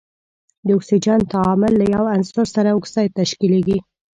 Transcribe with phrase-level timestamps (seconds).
[0.65, 3.77] د اکسیجن تعامل له یو عنصر سره اکساید تشکیلیږي.